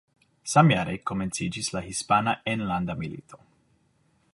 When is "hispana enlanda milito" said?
1.91-3.45